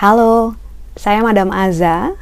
Halo, 0.00 0.58
saya 0.98 1.22
Madam 1.22 1.54
Aza. 1.54 2.18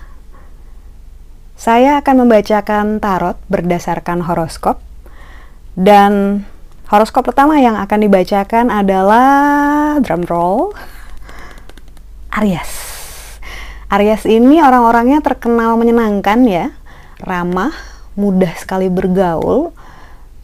Saya 1.57 1.97
akan 2.05 2.29
membacakan 2.29 3.01
tarot 3.01 3.41
berdasarkan 3.49 4.29
horoskop. 4.29 4.85
Dan 5.73 6.45
horoskop 6.93 7.25
pertama 7.25 7.57
yang 7.57 7.81
akan 7.81 8.05
dibacakan 8.05 8.69
adalah 8.69 9.97
drum 10.05 10.29
roll. 10.29 10.77
Aries. 12.37 12.98
Aries 13.89 14.29
ini 14.29 14.61
orang-orangnya 14.61 15.25
terkenal 15.25 15.81
menyenangkan 15.81 16.45
ya, 16.45 16.77
ramah, 17.25 17.73
mudah 18.21 18.53
sekali 18.61 18.93
bergaul 18.93 19.73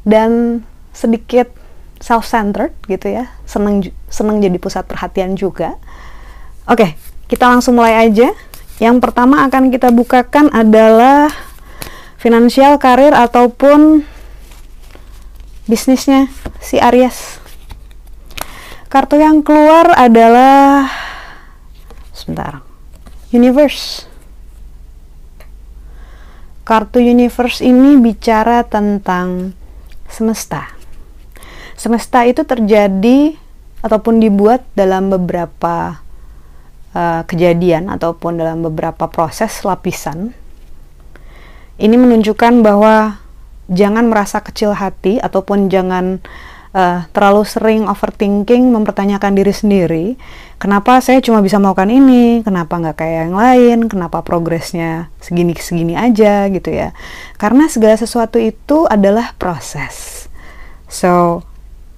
dan 0.08 0.64
sedikit 0.96 1.52
self-centered 2.00 2.72
gitu 2.88 3.12
ya. 3.12 3.28
Seneng 3.44 3.84
seneng 4.08 4.40
jadi 4.40 4.56
pusat 4.56 4.88
perhatian 4.88 5.36
juga. 5.36 5.76
Oke, 6.64 6.96
kita 7.28 7.44
langsung 7.44 7.76
mulai 7.76 8.08
aja. 8.08 8.32
Yang 8.80 8.96
pertama 9.04 9.44
akan 9.44 9.68
kita 9.68 9.92
bukakan 9.92 10.48
adalah 10.48 11.28
finansial, 12.16 12.80
karir 12.80 13.12
ataupun 13.12 14.08
bisnisnya 15.68 16.32
si 16.64 16.80
Aries. 16.80 17.36
Kartu 18.88 19.20
yang 19.20 19.44
keluar 19.44 19.92
adalah 19.92 20.88
sebentar. 22.16 22.63
Universe. 23.34 24.06
Kartu 26.64 27.02
Universe 27.02 27.60
ini 27.60 27.98
bicara 27.98 28.62
tentang 28.64 29.52
semesta. 30.08 30.70
Semesta 31.74 32.22
itu 32.24 32.46
terjadi 32.46 33.36
ataupun 33.84 34.22
dibuat 34.22 34.64
dalam 34.72 35.12
beberapa 35.12 36.00
uh, 36.96 37.22
kejadian 37.28 37.92
ataupun 37.92 38.41
dalam 38.41 38.64
beberapa 38.64 39.10
proses 39.10 39.60
lapisan 39.66 40.32
ini 41.74 41.98
menunjukkan 41.98 42.62
bahwa 42.62 43.19
jangan 43.66 44.06
merasa 44.06 44.38
kecil 44.38 44.78
hati 44.78 45.19
ataupun 45.19 45.66
jangan 45.66 46.22
uh, 46.75 47.06
terlalu 47.14 47.47
sering 47.47 47.86
overthinking 47.86 48.75
mempertanyakan 48.75 49.33
diri 49.39 49.55
sendiri 49.55 50.06
kenapa 50.58 50.98
saya 51.05 51.20
cuma 51.20 51.44
bisa 51.44 51.61
melakukan 51.61 51.92
ini? 51.92 52.41
Kenapa 52.41 52.81
nggak 52.81 52.97
kayak 52.97 53.16
yang 53.28 53.36
lain? 53.36 53.78
Kenapa 53.86 54.25
progresnya 54.25 55.12
segini 55.22 55.55
segini 55.56 55.94
aja 55.94 56.48
gitu 56.50 56.72
ya? 56.72 56.97
Karena 57.36 57.70
segala 57.70 57.94
sesuatu 58.00 58.41
itu 58.41 58.89
adalah 58.89 59.36
proses. 59.36 60.27
So 60.89 61.44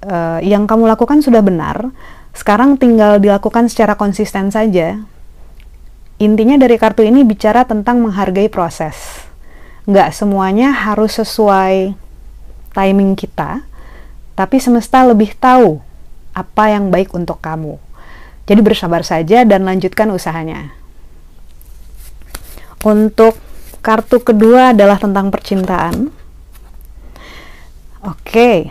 uh, 0.03 0.39
yang 0.43 0.67
kamu 0.67 0.91
lakukan 0.91 1.23
sudah 1.23 1.41
benar 1.47 1.95
sekarang 2.37 2.77
tinggal 2.77 3.17
dilakukan 3.17 3.73
secara 3.73 3.97
konsisten 3.97 4.53
saja. 4.53 5.01
Intinya 6.17 6.57
dari 6.57 6.77
kartu 6.81 7.05
ini 7.05 7.25
bicara 7.25 7.65
tentang 7.69 8.01
menghargai 8.01 8.49
proses. 8.49 9.25
Nggak 9.85 10.17
semuanya 10.17 10.73
harus 10.73 11.17
sesuai 11.17 11.93
timing 12.73 13.17
kita, 13.17 13.65
tapi 14.37 14.61
semesta 14.61 15.01
lebih 15.03 15.33
tahu 15.34 15.81
apa 16.37 16.69
yang 16.69 16.92
baik 16.92 17.17
untuk 17.17 17.41
kamu. 17.41 17.81
Jadi 18.47 18.61
bersabar 18.62 19.03
saja 19.03 19.43
dan 19.43 19.65
lanjutkan 19.65 20.12
usahanya. 20.12 20.70
Untuk 22.84 23.41
kartu 23.81 24.23
kedua 24.23 24.77
adalah 24.77 25.01
tentang 25.01 25.33
percintaan. 25.33 26.12
Oke. 28.06 28.71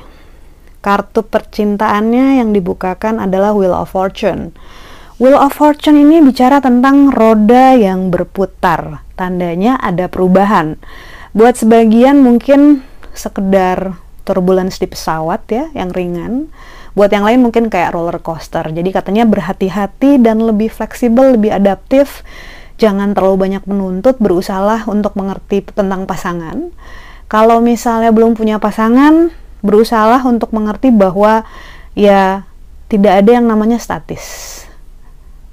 Kartu 0.79 1.25
percintaannya 1.25 2.39
yang 2.39 2.53
dibukakan 2.53 3.17
adalah 3.19 3.51
Wheel 3.57 3.73
of 3.73 3.91
Fortune. 3.91 4.53
Wheel 5.17 5.35
of 5.35 5.57
Fortune 5.57 5.97
ini 5.97 6.21
bicara 6.21 6.61
tentang 6.61 7.09
roda 7.09 7.73
yang 7.73 8.13
berputar. 8.13 9.03
Tandanya 9.17 9.81
ada 9.81 10.07
perubahan. 10.07 10.77
Buat 11.35 11.59
sebagian 11.59 12.21
mungkin 12.21 12.85
sekedar 13.11 14.04
turbulence 14.25 14.81
di 14.81 14.89
pesawat 14.89 15.45
ya, 15.47 15.69
yang 15.77 15.93
ringan. 15.93 16.49
Buat 16.97 17.13
yang 17.13 17.23
lain 17.27 17.45
mungkin 17.45 17.69
kayak 17.69 17.93
roller 17.93 18.17
coaster. 18.17 18.65
Jadi 18.73 18.89
katanya 18.89 19.23
berhati-hati 19.29 20.17
dan 20.17 20.41
lebih 20.41 20.73
fleksibel, 20.73 21.37
lebih 21.37 21.53
adaptif. 21.53 22.25
Jangan 22.81 23.15
terlalu 23.15 23.47
banyak 23.47 23.63
menuntut, 23.69 24.19
berusahalah 24.19 24.89
untuk 24.89 25.15
mengerti 25.15 25.63
tentang 25.63 26.03
pasangan. 26.09 26.73
Kalau 27.29 27.63
misalnya 27.63 28.11
belum 28.11 28.35
punya 28.35 28.59
pasangan, 28.59 29.31
berusahalah 29.63 30.25
untuk 30.27 30.51
mengerti 30.51 30.91
bahwa 30.91 31.47
ya 31.97 32.43
tidak 32.91 33.23
ada 33.23 33.31
yang 33.41 33.45
namanya 33.47 33.79
statis. 33.81 34.61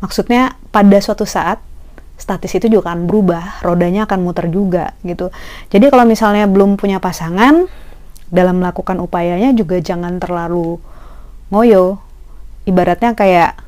Maksudnya 0.03 0.59
pada 0.75 0.99
suatu 0.99 1.23
saat 1.25 1.63
statis 2.19 2.55
itu 2.55 2.71
juga 2.71 2.93
akan 2.93 3.11
berubah, 3.11 3.63
rodanya 3.67 4.07
akan 4.07 4.19
muter 4.23 4.47
juga 4.47 4.95
gitu. 5.03 5.35
Jadi 5.75 5.91
kalau 5.91 6.07
misalnya 6.07 6.47
belum 6.47 6.79
punya 6.79 7.03
pasangan, 7.03 7.67
dalam 8.33 8.65
melakukan 8.65 8.97
upayanya 8.99 9.53
juga 9.53 9.77
jangan 9.79 10.17
terlalu 10.17 10.81
ngoyo. 11.53 12.01
Ibaratnya 12.65 13.13
kayak 13.13 13.61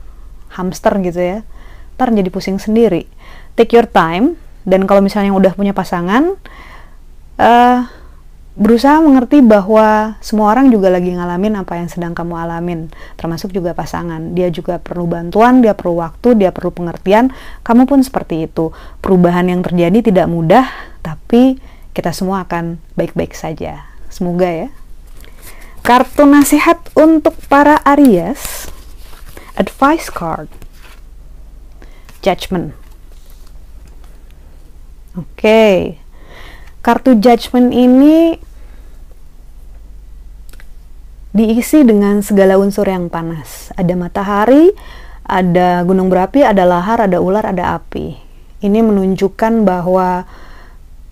hamster 0.56 0.96
gitu 1.04 1.20
ya. 1.20 1.38
Ntar 2.00 2.10
jadi 2.10 2.30
pusing 2.32 2.56
sendiri. 2.56 3.06
Take 3.54 3.76
your 3.76 3.86
time 3.86 4.40
dan 4.64 4.88
kalau 4.88 5.04
misalnya 5.04 5.36
udah 5.36 5.52
punya 5.52 5.76
pasangan, 5.76 6.40
uh, 7.36 7.78
berusaha 8.54 9.02
mengerti 9.04 9.44
bahwa 9.44 10.16
semua 10.24 10.54
orang 10.56 10.72
juga 10.72 10.88
lagi 10.88 11.12
ngalamin 11.12 11.60
apa 11.60 11.76
yang 11.76 11.92
sedang 11.92 12.16
kamu 12.16 12.34
alamin, 12.38 12.88
termasuk 13.20 13.52
juga 13.52 13.76
pasangan. 13.76 14.32
Dia 14.32 14.48
juga 14.48 14.80
perlu 14.80 15.04
bantuan, 15.04 15.60
dia 15.60 15.76
perlu 15.76 16.00
waktu, 16.00 16.40
dia 16.40 16.50
perlu 16.50 16.72
pengertian. 16.72 17.28
Kamu 17.60 17.84
pun 17.84 18.00
seperti 18.00 18.48
itu. 18.48 18.72
Perubahan 19.04 19.52
yang 19.52 19.60
terjadi 19.60 20.00
tidak 20.00 20.26
mudah, 20.32 20.64
tapi 21.04 21.60
kita 21.92 22.10
semua 22.16 22.48
akan 22.48 22.80
baik-baik 22.96 23.36
saja. 23.36 23.93
Semoga 24.14 24.46
ya. 24.46 24.68
Kartu 25.82 26.22
nasihat 26.30 26.78
untuk 26.94 27.34
para 27.50 27.82
Aries. 27.82 28.70
Advice 29.58 30.06
card. 30.06 30.46
Judgment. 32.22 32.78
Oke. 35.18 35.34
Okay 35.34 36.04
kartu 36.84 37.16
judgment 37.16 37.72
ini 37.72 38.36
diisi 41.32 41.80
dengan 41.80 42.20
segala 42.20 42.60
unsur 42.60 42.84
yang 42.84 43.08
panas. 43.08 43.72
Ada 43.74 43.96
matahari, 43.96 44.68
ada 45.24 45.80
gunung 45.88 46.12
berapi, 46.12 46.44
ada 46.44 46.68
lahar, 46.68 47.08
ada 47.08 47.24
ular, 47.24 47.48
ada 47.48 47.80
api. 47.80 48.20
Ini 48.60 48.84
menunjukkan 48.84 49.64
bahwa 49.64 50.28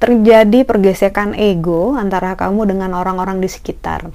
terjadi 0.02 0.66
pergesekan 0.66 1.38
ego 1.38 1.94
antara 1.94 2.34
kamu 2.34 2.74
dengan 2.74 2.90
orang-orang 2.98 3.38
di 3.38 3.46
sekitar, 3.46 4.10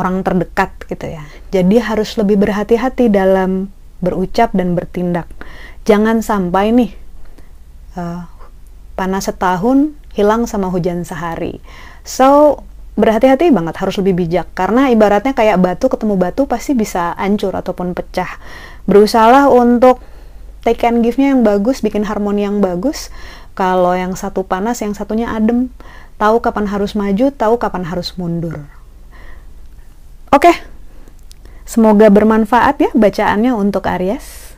orang 0.00 0.24
terdekat 0.24 0.72
gitu 0.88 1.12
ya. 1.12 1.28
Jadi 1.52 1.76
harus 1.84 2.16
lebih 2.16 2.40
berhati-hati 2.40 3.12
dalam 3.12 3.68
berucap 4.00 4.56
dan 4.56 4.72
bertindak. 4.72 5.28
Jangan 5.84 6.24
sampai 6.24 6.72
nih 6.72 6.90
uh, 8.00 8.24
panas 8.96 9.28
setahun 9.28 9.92
hilang 10.16 10.48
sama 10.48 10.72
hujan 10.72 11.04
sehari. 11.04 11.60
So, 12.08 12.60
berhati-hati 12.96 13.52
banget 13.52 13.76
harus 13.84 14.00
lebih 14.00 14.24
bijak 14.24 14.48
karena 14.56 14.88
ibaratnya 14.88 15.36
kayak 15.36 15.60
batu 15.60 15.92
ketemu 15.92 16.16
batu 16.16 16.48
pasti 16.48 16.72
bisa 16.72 17.12
hancur 17.20 17.52
ataupun 17.52 17.92
pecah. 17.92 18.40
Berusahalah 18.88 19.52
untuk 19.52 20.00
take 20.64 20.88
and 20.88 21.04
give-nya 21.04 21.36
yang 21.36 21.44
bagus, 21.44 21.84
bikin 21.84 22.08
harmoni 22.08 22.48
yang 22.48 22.64
bagus. 22.64 23.12
Kalau 23.52 23.92
yang 23.92 24.16
satu 24.16 24.44
panas, 24.44 24.80
yang 24.80 24.96
satunya 24.96 25.28
adem. 25.28 25.68
Tahu 26.16 26.40
kapan 26.40 26.70
harus 26.70 26.96
maju, 26.96 27.28
tahu 27.34 27.54
kapan 27.60 27.84
harus 27.88 28.16
mundur. 28.16 28.64
Oke. 30.32 30.52
Semoga 31.68 32.12
bermanfaat 32.12 32.76
ya 32.80 32.90
bacaannya 32.92 33.52
untuk 33.56 33.88
Aries. 33.88 34.56